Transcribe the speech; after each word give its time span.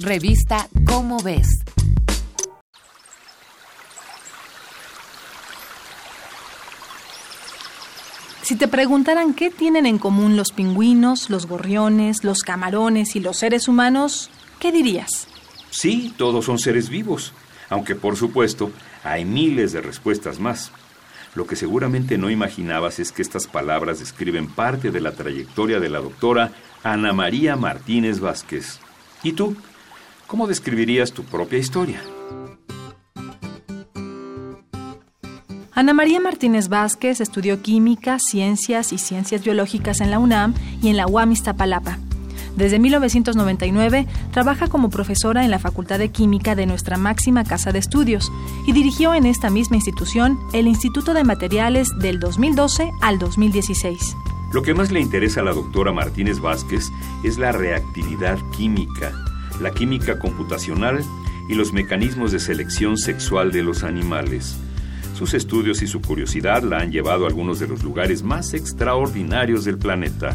Revista 0.00 0.68
Cómo 0.86 1.22
ves. 1.22 1.46
Si 8.42 8.56
te 8.56 8.66
preguntaran 8.66 9.34
qué 9.34 9.50
tienen 9.50 9.86
en 9.86 9.98
común 9.98 10.36
los 10.36 10.50
pingüinos, 10.50 11.30
los 11.30 11.46
gorriones, 11.46 12.24
los 12.24 12.40
camarones 12.40 13.14
y 13.14 13.20
los 13.20 13.36
seres 13.36 13.68
humanos, 13.68 14.30
¿qué 14.58 14.72
dirías? 14.72 15.28
Sí, 15.70 16.12
todos 16.16 16.44
son 16.44 16.58
seres 16.58 16.88
vivos, 16.88 17.32
aunque 17.70 17.94
por 17.94 18.16
supuesto 18.16 18.72
hay 19.04 19.24
miles 19.24 19.72
de 19.72 19.80
respuestas 19.80 20.40
más. 20.40 20.72
Lo 21.36 21.46
que 21.46 21.54
seguramente 21.54 22.18
no 22.18 22.30
imaginabas 22.30 22.98
es 22.98 23.12
que 23.12 23.22
estas 23.22 23.46
palabras 23.46 24.00
describen 24.00 24.48
parte 24.48 24.90
de 24.90 25.00
la 25.00 25.12
trayectoria 25.12 25.78
de 25.78 25.88
la 25.88 26.00
doctora 26.00 26.50
Ana 26.82 27.12
María 27.12 27.54
Martínez 27.54 28.18
Vázquez. 28.18 28.80
¿Y 29.22 29.32
tú? 29.32 29.56
¿Cómo 30.26 30.46
describirías 30.46 31.12
tu 31.12 31.22
propia 31.24 31.58
historia? 31.58 32.00
Ana 35.76 35.92
María 35.92 36.20
Martínez 36.20 36.68
Vázquez 36.68 37.20
estudió 37.20 37.60
química, 37.60 38.18
ciencias 38.18 38.92
y 38.92 38.98
ciencias 38.98 39.42
biológicas 39.42 40.00
en 40.00 40.10
la 40.10 40.20
UNAM 40.20 40.54
y 40.80 40.88
en 40.88 40.96
la 40.96 41.06
UAM 41.06 41.32
Iztapalapa. 41.32 41.98
Desde 42.56 42.78
1999 42.78 44.06
trabaja 44.32 44.68
como 44.68 44.88
profesora 44.88 45.44
en 45.44 45.50
la 45.50 45.58
Facultad 45.58 45.98
de 45.98 46.10
Química 46.10 46.54
de 46.54 46.66
nuestra 46.66 46.96
máxima 46.96 47.42
casa 47.42 47.72
de 47.72 47.80
estudios 47.80 48.30
y 48.66 48.72
dirigió 48.72 49.14
en 49.14 49.26
esta 49.26 49.50
misma 49.50 49.74
institución 49.74 50.38
el 50.52 50.68
Instituto 50.68 51.14
de 51.14 51.24
Materiales 51.24 51.88
del 51.98 52.20
2012 52.20 52.92
al 53.02 53.18
2016. 53.18 54.16
Lo 54.52 54.62
que 54.62 54.74
más 54.74 54.92
le 54.92 55.00
interesa 55.00 55.40
a 55.40 55.44
la 55.44 55.52
doctora 55.52 55.90
Martínez 55.90 56.38
Vázquez 56.38 56.92
es 57.24 57.38
la 57.38 57.50
reactividad 57.50 58.38
química, 58.56 59.12
la 59.60 59.70
química 59.70 60.18
computacional 60.18 61.04
y 61.48 61.54
los 61.54 61.72
mecanismos 61.72 62.32
de 62.32 62.40
selección 62.40 62.96
sexual 62.96 63.52
de 63.52 63.62
los 63.62 63.84
animales. 63.84 64.56
Sus 65.16 65.34
estudios 65.34 65.82
y 65.82 65.86
su 65.86 66.00
curiosidad 66.00 66.62
la 66.62 66.78
han 66.78 66.90
llevado 66.90 67.24
a 67.24 67.28
algunos 67.28 67.60
de 67.60 67.68
los 67.68 67.82
lugares 67.84 68.22
más 68.22 68.52
extraordinarios 68.52 69.64
del 69.64 69.78
planeta. 69.78 70.34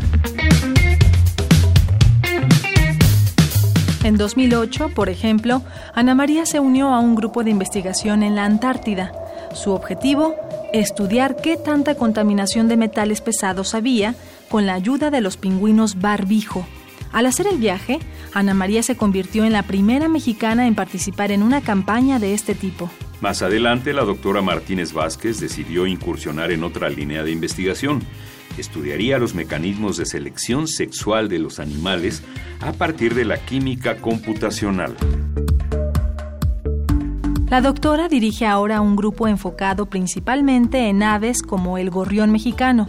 En 4.03 4.15
2008, 4.15 4.91
por 4.95 5.09
ejemplo, 5.09 5.61
Ana 5.93 6.15
María 6.15 6.45
se 6.45 6.61
unió 6.61 6.87
a 6.87 6.99
un 6.99 7.15
grupo 7.15 7.43
de 7.43 7.51
investigación 7.51 8.23
en 8.23 8.35
la 8.35 8.45
Antártida. 8.45 9.11
Su 9.53 9.71
objetivo, 9.71 10.35
estudiar 10.71 11.35
qué 11.35 11.57
tanta 11.57 11.95
contaminación 11.95 12.69
de 12.69 12.77
metales 12.77 13.19
pesados 13.19 13.75
había 13.75 14.15
con 14.49 14.65
la 14.65 14.75
ayuda 14.75 15.11
de 15.11 15.19
los 15.19 15.35
pingüinos 15.35 15.99
barbijo. 15.99 16.65
Al 17.11 17.25
hacer 17.25 17.47
el 17.47 17.57
viaje, 17.57 17.99
Ana 18.33 18.53
María 18.53 18.83
se 18.83 18.95
convirtió 18.95 19.43
en 19.45 19.53
la 19.53 19.63
primera 19.63 20.07
mexicana 20.07 20.67
en 20.67 20.75
participar 20.75 21.31
en 21.31 21.41
una 21.41 21.61
campaña 21.61 22.19
de 22.19 22.33
este 22.33 22.53
tipo. 22.53 22.89
Más 23.21 23.41
adelante, 23.41 23.93
la 23.93 24.03
doctora 24.03 24.41
Martínez 24.41 24.93
Vázquez 24.93 25.39
decidió 25.39 25.87
incursionar 25.87 26.51
en 26.51 26.63
otra 26.63 26.89
línea 26.89 27.23
de 27.23 27.31
investigación. 27.31 28.01
Estudiaría 28.57 29.17
los 29.17 29.35
mecanismos 29.35 29.97
de 29.97 30.05
selección 30.05 30.67
sexual 30.67 31.29
de 31.29 31.39
los 31.39 31.59
animales 31.59 32.23
a 32.61 32.73
partir 32.73 33.15
de 33.15 33.25
la 33.25 33.37
química 33.37 33.97
computacional. 33.97 34.95
La 37.49 37.61
doctora 37.61 38.07
dirige 38.07 38.45
ahora 38.45 38.79
un 38.79 38.95
grupo 38.95 39.27
enfocado 39.27 39.87
principalmente 39.87 40.87
en 40.87 41.01
aves 41.01 41.41
como 41.41 41.79
el 41.79 41.89
gorrión 41.89 42.31
mexicano. 42.31 42.87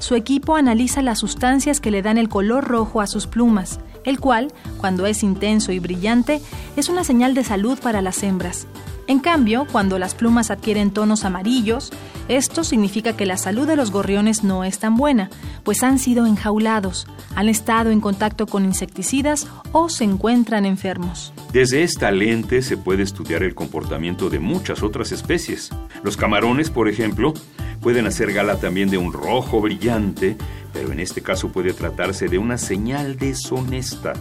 Su 0.00 0.14
equipo 0.14 0.56
analiza 0.56 1.02
las 1.02 1.18
sustancias 1.18 1.78
que 1.78 1.90
le 1.90 2.00
dan 2.00 2.16
el 2.16 2.30
color 2.30 2.64
rojo 2.64 3.02
a 3.02 3.06
sus 3.06 3.26
plumas, 3.26 3.80
el 4.04 4.18
cual, 4.18 4.50
cuando 4.78 5.04
es 5.04 5.22
intenso 5.22 5.72
y 5.72 5.78
brillante, 5.78 6.40
es 6.76 6.88
una 6.88 7.04
señal 7.04 7.34
de 7.34 7.44
salud 7.44 7.78
para 7.78 8.00
las 8.00 8.22
hembras. 8.22 8.66
En 9.06 9.18
cambio, 9.18 9.66
cuando 9.70 9.98
las 9.98 10.14
plumas 10.14 10.50
adquieren 10.50 10.90
tonos 10.90 11.26
amarillos, 11.26 11.90
esto 12.28 12.64
significa 12.64 13.14
que 13.14 13.26
la 13.26 13.36
salud 13.36 13.66
de 13.66 13.76
los 13.76 13.90
gorriones 13.90 14.42
no 14.42 14.64
es 14.64 14.78
tan 14.78 14.96
buena, 14.96 15.28
pues 15.64 15.82
han 15.82 15.98
sido 15.98 16.24
enjaulados, 16.24 17.06
han 17.34 17.50
estado 17.50 17.90
en 17.90 18.00
contacto 18.00 18.46
con 18.46 18.64
insecticidas 18.64 19.48
o 19.72 19.90
se 19.90 20.04
encuentran 20.04 20.64
enfermos. 20.64 21.34
Desde 21.52 21.82
esta 21.82 22.10
lente 22.10 22.62
se 22.62 22.78
puede 22.78 23.02
estudiar 23.02 23.42
el 23.42 23.54
comportamiento 23.54 24.30
de 24.30 24.38
muchas 24.38 24.82
otras 24.82 25.12
especies. 25.12 25.70
Los 26.04 26.16
camarones, 26.16 26.70
por 26.70 26.88
ejemplo, 26.88 27.34
pueden 27.80 28.06
hacer 28.06 28.32
gala 28.32 28.56
también 28.56 28.90
de 28.90 28.98
un 28.98 29.12
rojo 29.12 29.60
brillante, 29.60 30.36
pero 30.72 30.92
en 30.92 31.00
este 31.00 31.22
caso 31.22 31.50
puede 31.50 31.72
tratarse 31.72 32.28
de 32.28 32.38
una 32.38 32.58
señal 32.58 33.16
deshonesta 33.16 34.12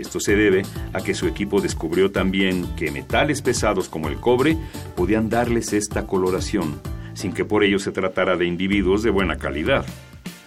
esto 0.00 0.18
se 0.18 0.34
debe 0.34 0.62
a 0.92 1.00
que 1.00 1.14
su 1.14 1.26
equipo 1.26 1.60
descubrió 1.60 2.10
también 2.10 2.66
que 2.76 2.90
metales 2.90 3.42
pesados 3.42 3.88
como 3.88 4.08
el 4.08 4.16
cobre 4.16 4.56
podían 4.96 5.28
darles 5.28 5.72
esta 5.72 6.06
coloración, 6.06 6.80
sin 7.14 7.32
que 7.32 7.44
por 7.44 7.62
ello 7.62 7.78
se 7.78 7.92
tratara 7.92 8.36
de 8.36 8.46
individuos 8.46 9.02
de 9.02 9.10
buena 9.10 9.36
calidad. 9.36 9.84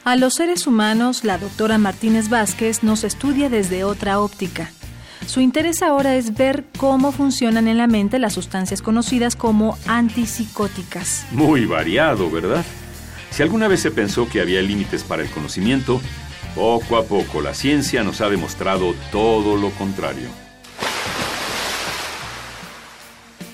A 0.03 0.15
los 0.15 0.33
seres 0.33 0.67
humanos, 0.67 1.23
la 1.23 1.37
doctora 1.37 1.77
Martínez 1.77 2.29
Vázquez 2.29 2.83
nos 2.83 3.03
estudia 3.03 3.49
desde 3.49 3.83
otra 3.83 4.19
óptica. 4.19 4.69
Su 5.25 5.39
interés 5.39 5.81
ahora 5.81 6.15
es 6.15 6.35
ver 6.35 6.65
cómo 6.77 7.11
funcionan 7.11 7.67
en 7.67 7.77
la 7.77 7.87
mente 7.87 8.19
las 8.19 8.33
sustancias 8.33 8.81
conocidas 8.81 9.35
como 9.35 9.77
antipsicóticas. 9.87 11.25
Muy 11.31 11.65
variado, 11.65 12.29
¿verdad? 12.29 12.63
Si 13.31 13.41
alguna 13.41 13.67
vez 13.67 13.79
se 13.79 13.91
pensó 13.91 14.27
que 14.29 14.41
había 14.41 14.61
límites 14.61 15.03
para 15.03 15.23
el 15.23 15.29
conocimiento, 15.29 16.01
poco 16.55 16.97
a 16.97 17.03
poco 17.05 17.41
la 17.41 17.53
ciencia 17.53 18.03
nos 18.03 18.21
ha 18.21 18.29
demostrado 18.29 18.93
todo 19.11 19.55
lo 19.55 19.71
contrario. 19.71 20.27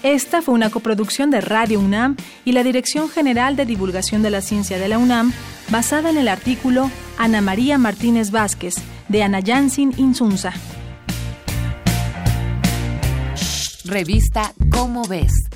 Esta 0.02 0.42
fue 0.42 0.54
una 0.54 0.70
coproducción 0.70 1.30
de 1.30 1.42
Radio 1.42 1.80
UNAM 1.80 2.16
y 2.46 2.54
la 2.54 2.64
Dirección 2.64 3.10
General 3.10 3.56
de 3.56 3.66
Divulgación 3.66 4.22
de 4.22 4.30
la 4.30 4.42
Ciencia 4.42 4.80
de 4.80 4.88
la 4.88 4.98
UNAM, 4.98 5.34
basada 5.70 6.10
en 6.10 6.18
el 6.18 6.30
artículo 6.30 6.90
Ana 7.18 7.42
María 7.42 7.78
Martínez 7.78 8.32
Vázquez, 8.32 8.76
de 9.10 9.24
Ana 9.24 9.42
Jansin 9.46 9.94
Insunza. 9.98 10.54
Revista 13.90 14.54
Cómo 14.72 15.04
ves. 15.08 15.49